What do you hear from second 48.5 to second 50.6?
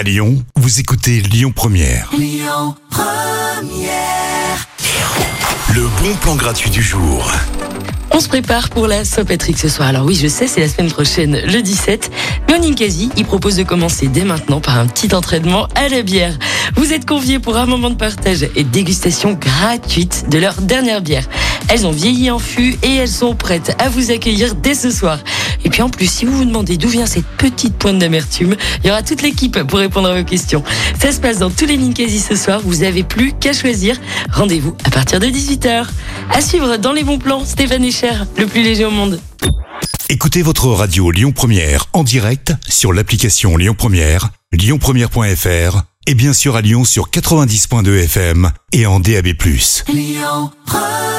et en DAB+. Lyon